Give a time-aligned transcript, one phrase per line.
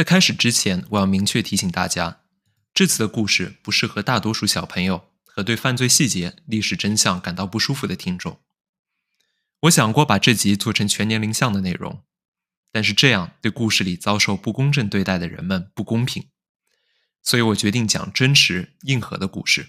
[0.00, 2.22] 在开始之前，我要明确提醒大家，
[2.72, 8.40] 这次的故事不适合大多数小朋友和对犯罪细节、历史真相感到不舒服的听众。
[9.64, 12.02] 我想过把这集做成全年龄向的内容，
[12.72, 16.30] 但是这样对故事里遭受不公正对待的人们不公平，
[17.22, 19.66] 所以我决定讲真实、硬核的故事。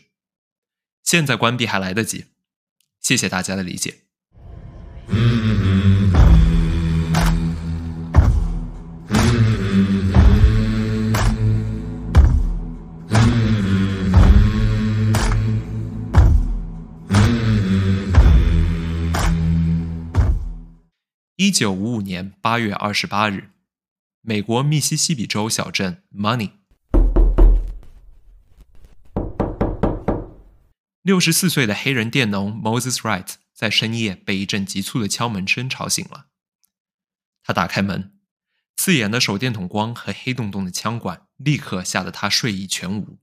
[1.04, 2.27] 现在关闭还来得及，
[3.02, 4.04] 谢谢大家的理解。
[21.43, 23.50] 一九五五年八月二十八日，
[24.21, 26.51] 美国密西西比州小镇 Money，
[31.01, 36.27] 六十四岁的黑人佃农 Moses Wright 在深夜被一阵急促的敲门声吵醒了。
[37.42, 38.19] 他打开门，
[38.78, 43.17] 刺眼的手电筒光和黑洞洞的枪管立刻吓得他睡意全无。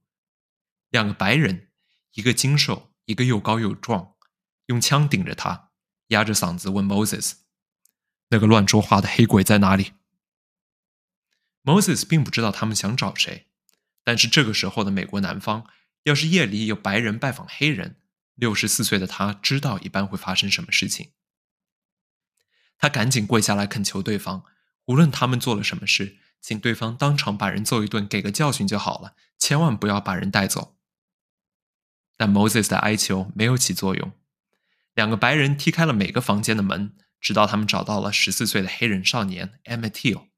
[0.91, 1.69] 两个白人，
[2.15, 4.15] 一个精瘦，一个又高又壮，
[4.67, 5.71] 用枪顶着他，
[6.09, 7.35] 压着嗓子问 Moses。
[8.31, 9.93] 那个乱说话的黑鬼在哪里
[11.65, 13.47] ？Moses 并不知道他们想找谁，
[14.05, 15.67] 但是这个时候的美国南方，
[16.05, 17.97] 要是夜里有白人拜访黑人，
[18.35, 21.13] 六十四岁的他知道一般会发生什么事情。
[22.79, 24.45] 他赶紧跪下来恳求对方，
[24.87, 30.77] 无论他们做了什么事，请对方当场把人揍一顿，给个教训就好了，千万不要把人带走。
[32.17, 34.13] 但 Moses 的哀求没有起作用，
[34.95, 36.95] 两个白人踢开了每个房间的门。
[37.21, 40.29] 直到他们找到了十四岁的黑人少年 Emmett Till，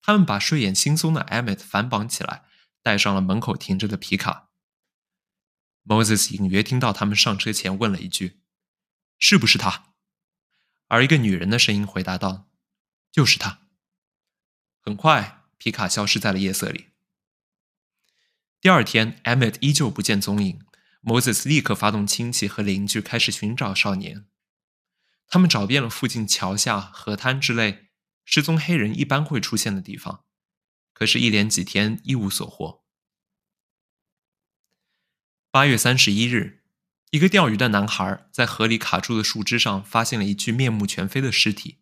[0.00, 2.44] 他们把睡眼惺忪的 Emmett 反绑起来，
[2.82, 4.50] 带上了门口停着的皮卡。
[5.84, 8.40] Moses 隐约听到他们上车前问了一句
[9.18, 9.94] ：“是不是他？”
[10.88, 12.48] 而一个女人的声音回答道
[13.12, 13.60] ：“就是他。”
[14.80, 16.88] 很快，皮卡消失在了夜色里。
[18.60, 20.62] 第二天，Emmett 依旧不见踪影
[21.02, 24.26] ，Moses 立刻发动亲戚和邻居开始寻找少年。
[25.30, 27.86] 他们找遍了附近桥下、河滩之类
[28.24, 30.24] 失踪黑人一般会出现的地方，
[30.92, 32.84] 可是，一连几天一无所获。
[35.52, 36.64] 八月三十一日，
[37.10, 41.78] 一个钓鱼的男孩在河里卡住的树枝上发现了一具面目全非的尸体。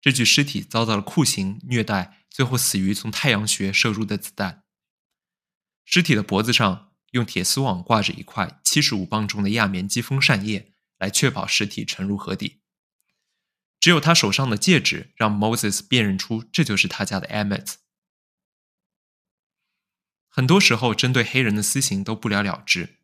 [0.00, 4.64] 这具尸体遭到了酷刑虐待，最后死于从太阳穴射入的子弹。
[5.84, 10.74] 尸体的脖子上用铁丝网挂着一块七十五磅重的亚棉机风扇叶。
[10.98, 12.60] 来确保尸体沉入河底。
[13.80, 17.74] 只有他手上的戒指让 Moses 辨认出这就是他家的 Emmett。
[20.28, 22.96] 很多时候，针对黑人的私刑都不了了之，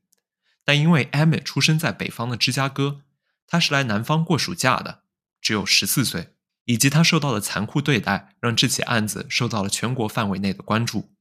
[0.64, 3.02] 但因为 Emmett 出生在北方的芝加哥，
[3.46, 5.04] 他是来南方过暑假的，
[5.40, 6.34] 只有十四岁，
[6.64, 11.14] 以及他受到的残酷对待，让这起案子受到了全国范围内的关注。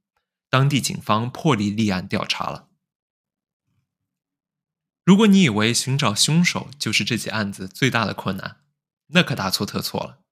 [0.50, 2.70] 当地警方破例立案调查了。
[5.06, 8.62] 如果你以为寻找凶手就是这起案子最大的困难，
[9.08, 10.24] 那可大错特错了。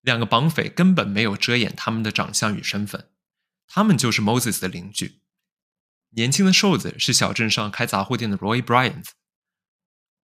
[0.00, 3.10] 两个绑匪根本没有遮掩他们的长相与身份，
[3.66, 5.20] 他们就是 Moses 的邻居。
[6.10, 9.10] 年轻的瘦子是小镇上开杂货店的 Roy Bryant，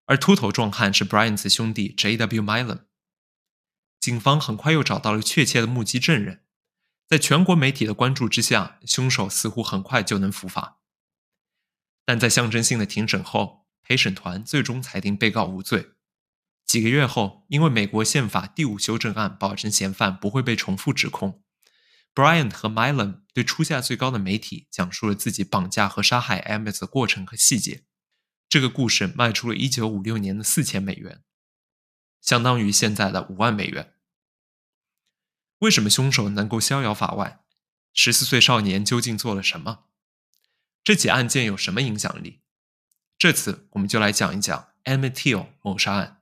[0.06, 2.42] 而秃头壮汉是 Bryant 兄弟 J.W.
[2.42, 2.80] Milam。
[4.00, 6.44] 警方很快又找到了确切的目击证人，
[7.06, 10.80] 在全国媒体的关注之下，凶手似乎很快就能伏法。
[12.04, 15.92] 但在象征性的庭审后，陪审团最终裁定被告无罪。
[16.64, 21.44] 几个月后，因为美国宪法第五修正案保证嫌犯不会被重复指控
[22.12, 27.84] ，Bryant 和 Milam 对出价最高的媒体讲述了自己绑架和杀害 Emmett 的过程和细节。
[28.48, 31.22] 这个故事卖出了一九五六年的四千美元，
[32.20, 33.94] 相当于现在的五万美元。
[35.60, 37.44] 为什么凶手能够逍遥法外？
[37.92, 39.84] 十四岁少年究竟做了什么？
[40.82, 42.42] 这起案件有什么影响力？
[43.18, 46.18] 这次我们就来讲一讲 Emmett Till 谋杀案。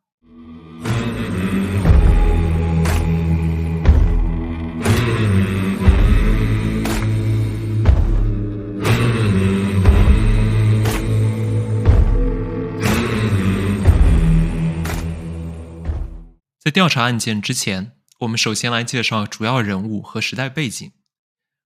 [16.61, 17.91] 在调查案件之前，
[18.21, 20.93] 我们首先来介绍主要人物和时代背景，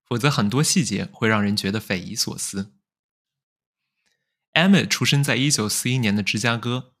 [0.03, 2.73] 否则很多细节会让人觉得匪夷所思。
[4.59, 6.93] Emma 出生在1941年的芝加哥。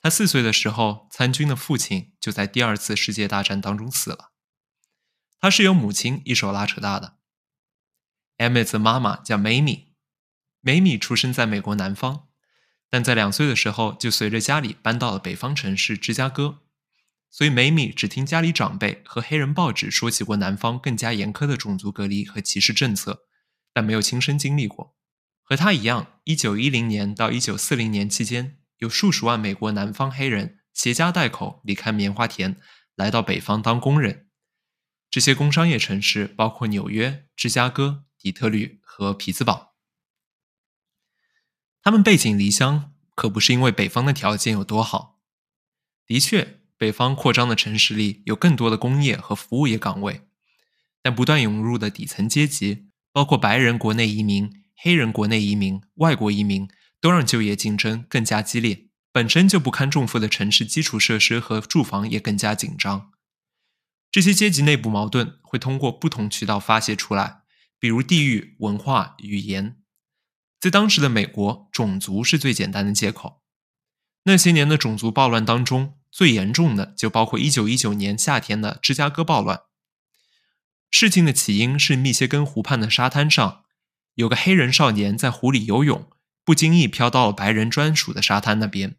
[0.00, 4.32] 他四岁的时候，参军的父亲就在第二次世界大战当中死了。
[5.40, 7.16] 他是由母亲一手拉扯大的。
[8.36, 9.94] emma 的妈妈叫梅米，
[10.60, 12.28] 梅米出生在美国南方，
[12.90, 16.58] 但在两岁的时候就随着家里搬到了北方城市芝加哥。
[17.30, 23.22] 所以梅米只听家里长辈和黑人报纸说起过南方更加严苛的种族隔离和歧视政策，
[23.72, 24.94] 但没有亲身经历过。
[25.52, 32.56] 和他一样，1910年到1940年期间，有数十万美国南方黑人携家带口离开棉花田，
[32.96, 34.30] 来到北方当工人。
[35.10, 39.74] 这些工商业城市包括纽约、芝加哥、底特律和匹兹堡。
[41.82, 45.20] 他们背井离乡，可不是因为北方的条件有多好。
[46.06, 46.60] 的确。
[46.78, 50.22] 北方扩张的城市里有更多的工业和服务业岗位，
[51.02, 56.68] 但不断涌入的底层阶级，包括白人国内移民、黑人国内移民、外国移民，
[57.00, 58.88] 都让就业竞争更加激烈。
[59.12, 63.12] 本身就不堪重负的城市基础设施和住房也更加紧张。
[64.10, 67.42] 这些阶级内部矛盾会通过不同渠道发泄出来，
[67.78, 69.76] 比如地域、文化、语言。
[70.58, 73.42] 在当时的美国，种族是最简单的借口。
[74.24, 75.94] 那些年的种族暴乱当中。
[76.14, 79.62] 最严重的就包括1919年夏天的芝加哥暴乱。
[80.90, 83.64] 事情的起因是密歇根湖畔的沙滩上，
[84.14, 86.10] 有个黑人少年在湖里游泳，
[86.44, 88.96] 不经意飘到了白人专属的沙滩那边。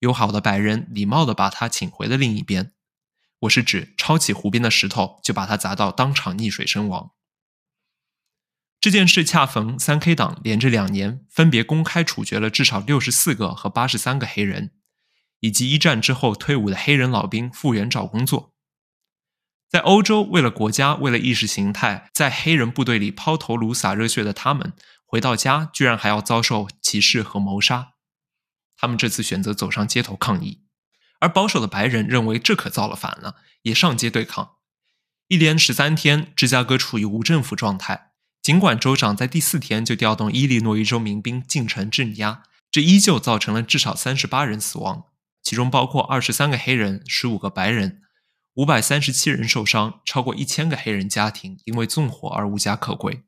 [0.00, 2.72] 友好的白人礼貌地把他请回了另一边。
[3.40, 7.12] 我是指抄起湖边的石头就把他砸到当场溺水身亡。
[8.80, 14.72] 这件事恰逢三 K 党连着两年分别公开处决了至少六十四个和八十三个黑人。
[15.40, 18.54] 以及一战之后退伍的黑人老兵复员找工作，
[19.76, 24.72] 在欧洲为了国家、为了意识形态，在黑人部队里抛头颅、洒热血的他们，
[25.04, 27.88] 回到家居然还要遭受歧视和谋杀。
[28.78, 30.62] 他们这次选择走上街头抗议，
[31.20, 33.34] 而保守的白人认为这可造了反了，
[33.64, 34.52] 也上街对抗。
[35.28, 38.12] 一连十三天，芝加哥处于无政府状态。
[38.42, 45.04] 尽管州长在第四天就调动伊利诺伊州民兵进城镇压，这依旧造成了至少三十八人死亡。
[45.42, 48.00] 其中包括二十三个黑人、十五个白人，
[48.56, 53.22] 五百三十七人受伤，超过一千个黑人家庭因为纵火而无家可归。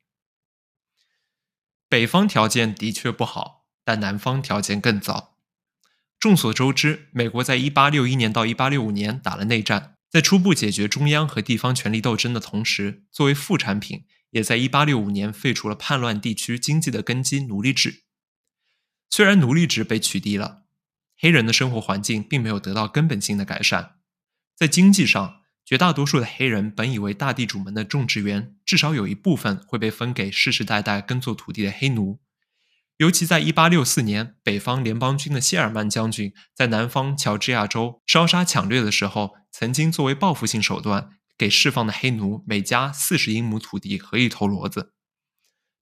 [1.87, 5.37] 北方条件的确不好，但南方条件更糟。
[6.19, 18.05] 众所周知，美国在一八六一年到一八六五年打了内战，在初步解决中央和地方权力斗争的同时，作为副产品，也在一八六五年废除了叛乱地区经济的根基——奴隶制。
[19.11, 20.63] 虽然奴隶制被取缔了。
[21.21, 23.98] 黑人的生活环境并没有得到根本性的改善，
[24.59, 32.19] 在经济上，绝大多数的黑人本以为大地主们的种植园至少有一部分会被分给世世代代耕作土地的黑奴，
[32.97, 44.93] 尤其在1864年，北方联邦军的谢尔曼将军在南方乔治亚州烧杀抢掠的时候，曾经作为报复性手段给释放的黑奴每家四十英亩土地和一头骡子，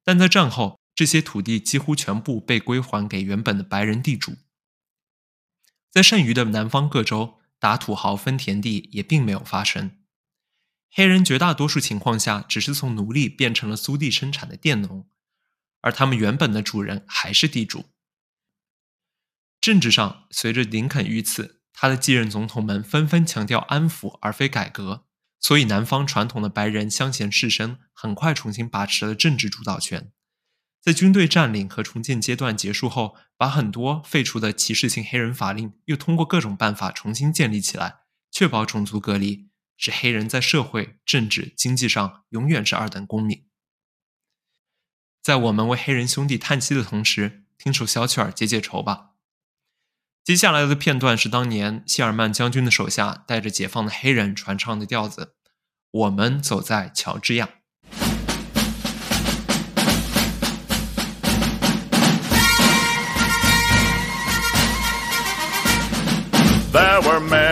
[0.04, 4.34] 但在战后，这些土地几乎全部被归还给原本的白人地主。
[5.90, 9.98] 在剩余的南方各州，打土豪分田地也并没有发生。
[10.90, 15.08] 黑人绝大多数情况下只是从奴隶变成了租地生产的佃农，
[15.82, 17.86] 而他们原本的主人还是地主。
[19.60, 25.06] 政治上，随着林肯遇刺，他的继任总统们纷纷强调安抚而非改革，
[25.40, 30.12] 所以南方传统的白人乡贤士绅很快重新把持了政治主导权。
[30.86, 43.44] 在军队占领和重建阶段结束后，把很多废除的歧视性黑人法令又通过各种办法重新建立起来，确保种族隔离，使黑人在社会、政治、经济上永远是二等公民。
[45.20, 49.14] 在我们为黑人兄弟叹息的同时，听首小曲儿解解愁吧。
[50.22, 55.34] 接下来的片段是当年谢尔曼将军的手下带着解放的黑人传唱的调子：
[55.90, 57.55] 我们走在乔治亚。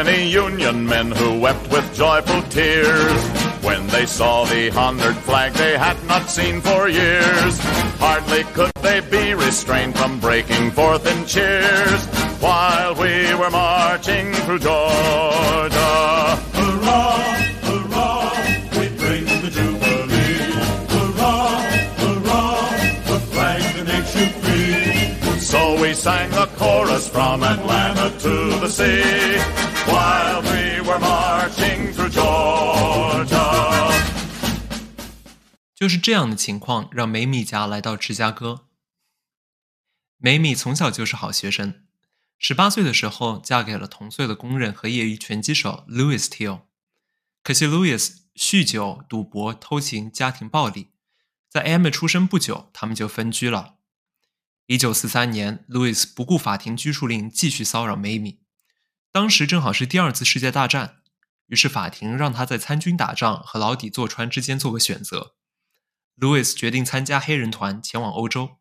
[0.04, 3.22] Many Union men who wept with joyful tears
[3.62, 7.58] when they saw the honored flag they had not seen for years.
[7.98, 12.04] Hardly could they be restrained from breaking forth in cheers
[12.40, 15.94] while we were marching through Georgia.
[16.58, 17.24] Hurrah!
[17.66, 18.30] Hurrah!
[18.72, 18.84] The!
[24.50, 25.40] The.
[25.40, 29.23] So we sang a chorus from Atlanta to the sea
[35.84, 38.68] 就是这样的情况，让梅米家来到芝加哥。
[40.16, 41.84] 梅米从小就是好学生，
[42.38, 46.62] 十八岁的时候嫁给了同岁的工人和业余拳击手 Louis Till。
[47.42, 50.92] 可惜 Louis 酗酒、赌博、偷情、家庭暴力，
[51.50, 53.74] 在 Emma 出生不久，他们就分居了。
[54.64, 58.40] 一九四三年，，Louis 不顾法庭拘束令，继续骚扰梅米。
[59.12, 61.02] 当时正好是第二次世界大战，
[61.48, 65.34] 于是法庭让他在参军打仗和牢底坐穿之间做个选择。
[66.16, 68.56] Louis 决定参加黑人团前往欧洲。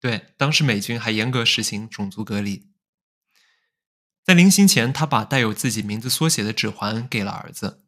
[0.00, 2.70] 对，当时美军还严格实行种族隔离。
[4.24, 7.84] 在临行前，他把带有自己名字缩写的指环给了儿子。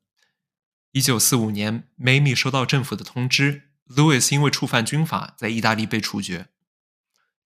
[0.93, 6.49] 一九四五年，梅米收到政府的通知，Louis 因为触犯军法，在意大利被处决。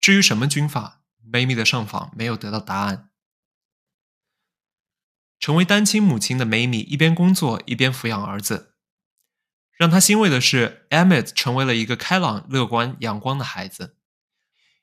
[0.00, 3.10] 至于什么军法，梅米的上访没有得到答案。
[5.38, 8.69] 成为单亲母亲的梅米一边工作一边抚养儿子。
[9.80, 13.96] 让他欣慰的是，Emmett 成为了一个开朗、乐观、阳光的孩子。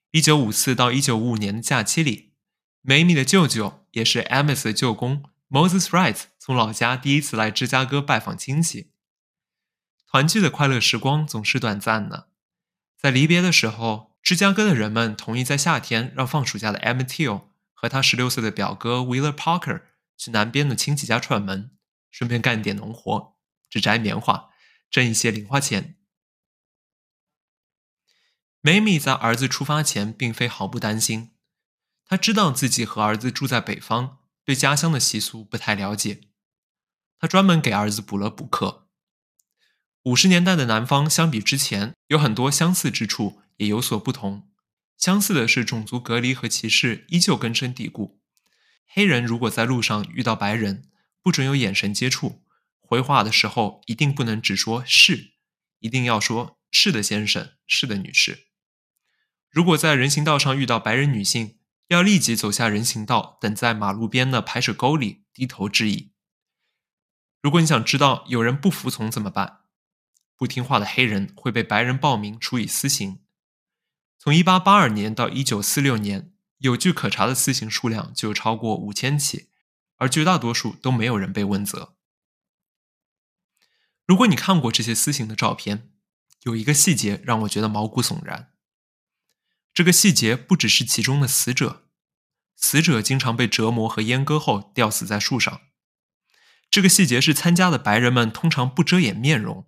[0.09, 2.33] 一九五四到一九五五年的假期里。
[2.81, 8.89] 梅米的舅舅也是 Amos 的舅公 Moses Wright 从老家第一次来芝加哥拜访亲戚。
[10.07, 12.29] 团聚的快乐时光总是短暂的，
[12.99, 19.83] 在离别的时候，芝加哥的人们同意在夏天让放暑假的 Emmett Till 和他十六岁的表哥 Wheeler Parker
[20.17, 21.69] 去南边的亲戚家串门，
[22.09, 23.35] 顺便干点农活，
[23.69, 24.49] 只摘棉花，
[24.89, 25.95] 挣一些零花钱。
[28.61, 31.31] 梅米在儿子出发前并非毫不担心。
[32.05, 36.21] 他知道自己和儿子住在北方，对家乡的习俗不太了解。
[37.19, 38.87] 他专门给儿子补了补课。
[40.03, 44.49] 五十年代的南方相比之前有很多相似之处，也有所不同。
[44.97, 48.21] 相似的是，种族隔离和歧视依旧根深蒂固。
[48.87, 50.89] 黑人如果在路上遇到白人，
[51.21, 52.41] 不准有眼神接触，
[52.87, 55.33] 回话的时候一定不能只说是，
[55.79, 58.47] 一定要说是的先生，是的女士。
[59.49, 61.57] 如果在人行道上遇到白人女性，
[61.89, 66.13] 要立即走下人行道，等在马路边的排水沟里低头致意。
[67.41, 69.63] 如果你想知道有人不服从怎么办，
[70.37, 73.19] 不听话的黑人会被白人暴民处以私刑。
[74.17, 79.49] 从1882年到1946年，有据可查的私刑数量就超过五千起，
[79.97, 81.96] 而绝大多数都没有人被问责。
[84.07, 85.91] 如果你看过这些私刑的照片，
[86.43, 88.53] 有一个细节让我觉得毛骨悚然。
[89.73, 91.89] 这个细节不只是其中的死者，
[92.55, 95.59] 死者经常被折磨和阉割后吊死在树上。
[96.71, 99.65] 这个细节是参加的白人们通常不遮掩面容，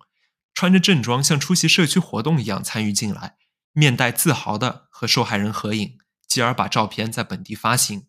[0.54, 3.36] 穿着正装像出席社区活动一样参与进来，
[3.72, 8.06] 面带自豪的和受害人合影，继而把照片在本地发行，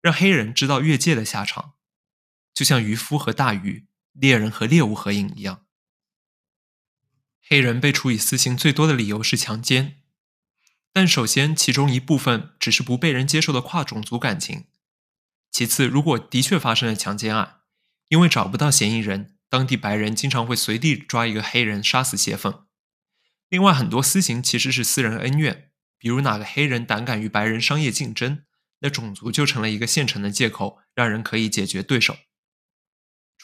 [0.00, 1.74] 让黑人知道越界的下场，
[2.54, 3.86] 就像渔夫和大鱼、
[4.18, 5.66] 猎人和猎物合影一样。
[7.48, 10.02] 黑人被处以死刑最多的理由是强奸。
[10.92, 14.64] 但首先，其中一部分只是不被人接受的跨种族感情。
[15.50, 17.60] 其次，如果的确发生了强奸案，
[18.08, 22.52] 因为找不到嫌疑人，当地白人经常会随地抓一个黑人杀死泄愤。
[23.48, 28.44] 另外，很多私刑其实是私人恩怨，比如哪个黑人胆敢与白人商业竞争，
[28.80, 32.16] 那种族就成了一个现成的借口，让人可以解决对手。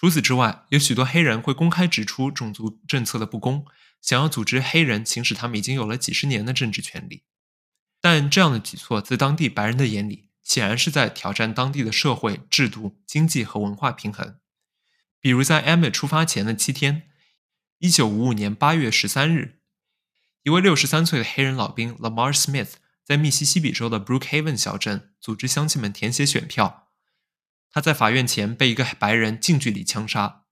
[0.03, 3.65] 除此之外，有许多黑人会公开指出种族政策的不公，
[4.01, 7.23] 想要组织黑人行使他们已经有了几十年的政治权利。
[8.01, 14.41] 但这样的举措在当地白人的眼里，显然是在挑战当地的社会制度、经济和文化平衡。
[15.21, 17.05] 比如，在 Emmet 出发前的七天，
[17.79, 19.61] 一九五五年八月十三日，
[20.43, 22.73] 一位六十三岁的黑人老兵 Lamar Smith
[23.05, 26.82] 在密西西比州的 Brookhaven 小镇组织乡亲们填写选票。
[27.73, 30.45] 他在法院前被一个白人近距离枪杀。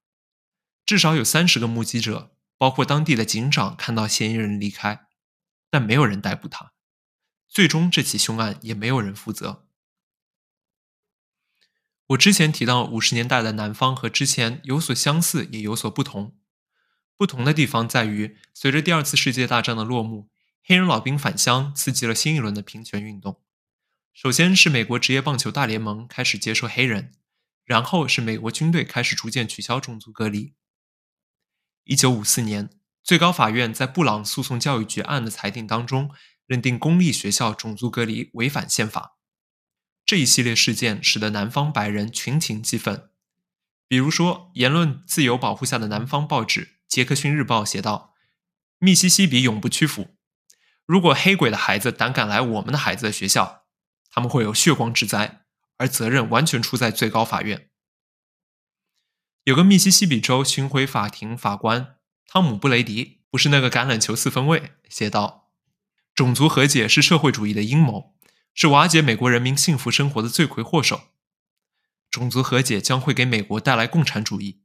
[0.86, 5.06] 至少有三十个目击者，包括当地的警长，看到嫌疑人离开，
[5.70, 6.72] 但没有人逮捕他。
[7.48, 9.66] 最终，这起凶案也没有人负责。
[12.08, 16.36] 我之前提到，五十年代的南方和之前有所相似，也有所不同。
[17.16, 20.30] 不同的地方在于，随着第二次世界大战的落幕，
[20.64, 23.42] 黑人老兵返乡刺激了新一轮的平权运动。
[24.12, 27.12] 首先是美国职业棒球大联盟开始接受黑人，
[27.64, 30.54] 然后是美国军队开始逐渐取消种族隔离。
[31.84, 32.70] 一九五四年，
[33.02, 36.10] 最高法院在布朗诉讼教育局案的裁定当中。
[36.46, 39.16] 认定公立学校种族隔离违反宪法，
[40.04, 43.08] 这一系列事件使得南方白人群情激愤。
[43.86, 48.16] 比如说，言论自由保护下的南方报纸《杰克逊日报》写道
[48.80, 50.16] ：“密西西比永不屈服，
[50.84, 53.59] 如果黑鬼的孩子胆敢来我们的孩子的学校，
[54.10, 55.44] 他们会有血光之灾，
[55.76, 57.68] 而责任完全出在最高法院。”
[59.44, 65.50] 有个密西西比州巡回法庭法官汤姆·布雷迪，不是那个橄榄球四分卫，写道。
[66.14, 68.14] 种族和解是社会主义的阴谋，
[68.54, 71.08] 是瓦解美国人民幸福生活的罪魁祸首。
[72.10, 74.62] 种族和解将会给美国带来共产主义。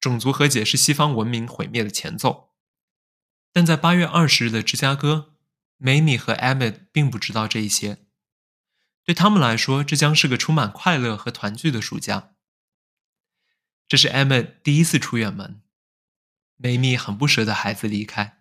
[0.00, 2.54] 种族和解是西方文明毁灭的前奏。
[3.52, 5.34] 但在八月二十日的芝加哥，
[5.76, 8.03] 梅米和艾米并不知道这一些。
[9.04, 12.32] 对他们来说，这将是个充满快乐和团聚的暑假。
[13.86, 15.60] 这是 Emma 第一次出远门，
[16.56, 18.40] 梅米很不舍得孩子离开。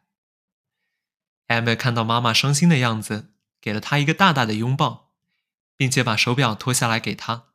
[1.48, 5.14] Emma 看到妈妈伤心的样子，给了她一个大大的拥抱，
[5.76, 7.48] 并且把手表脱下来给她，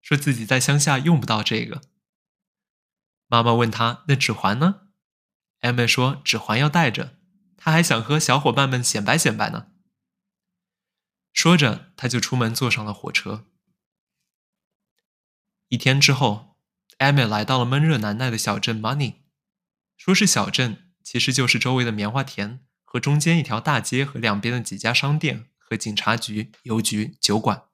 [0.00, 1.82] 说自己在乡下用不到这个。
[3.26, 4.88] 妈妈问他：“那指环呢
[5.60, 7.18] ？”Emma 说：“指环要带着，
[7.56, 9.68] 他还想和小伙伴们显摆显摆呢。”
[11.32, 13.46] 说着，他就出门坐上了火车。
[15.68, 16.58] 一天之后
[16.98, 19.22] ，Emma 来到了闷热难耐的小镇 Money。
[19.96, 27.64] 说是小镇，其实就是周围的棉花田和中间一条大街和两边的几家商店和警察局、邮局、酒馆。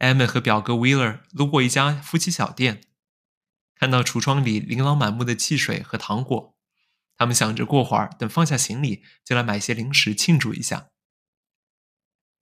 [0.00, 2.82] Emma 和表哥 Wheeler 路过一家夫妻小店，
[3.76, 6.56] 看到橱窗里琳琅满目的汽水和糖果，
[7.16, 10.90] 他们想着过会儿等放下行李，就来买些零食庆祝一下。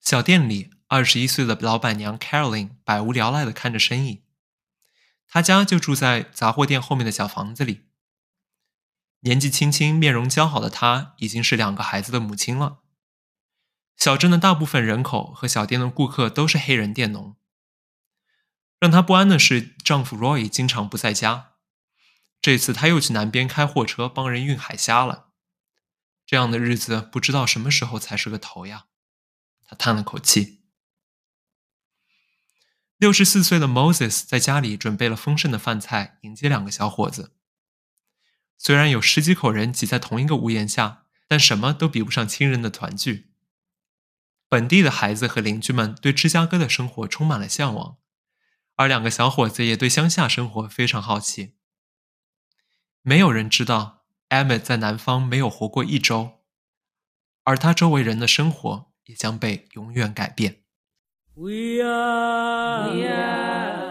[0.02, 4.24] 小店里，二十一岁的老板娘 Caroline 百无聊赖地看着生意。
[5.28, 7.86] 她家就住在杂货店后面的小房子里。
[9.20, 12.80] 年纪轻轻、面容姣好的她，已经是两个孩子的母亲了。
[13.96, 17.36] 小镇的大部分人口和小店的顾客都是黑人佃农。
[18.80, 21.52] 让她不安的是，丈夫 Roy 经常不在家。
[22.40, 25.28] 这次他又去南边开货车，帮人运海虾了。
[26.26, 28.86] 这样的日子，不知道什么时候才是个头呀。
[29.72, 30.60] 他叹了口气。
[32.98, 37.34] 六十四岁的 Moses 在家里准备了丰盛的饭菜，迎接两个小伙子。
[38.58, 43.32] 虽然有十几口人挤在同一个屋檐下，但什么都比不上亲人的团聚。
[44.48, 47.96] 本地的孩子和邻居们对芝加哥的生活充满了向往，
[48.76, 51.54] 而两个小伙子也对乡下生活非常好奇。
[53.00, 56.42] 没有人知道 Emmett 在南方没有活过一周，
[57.42, 58.91] 而他周围人的生活。
[59.06, 60.56] 也将被永远改变。
[61.34, 63.82] We are, we are